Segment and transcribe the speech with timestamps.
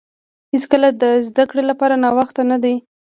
[0.53, 2.75] هیڅکله د زده کړې لپاره ناوخته نه دی.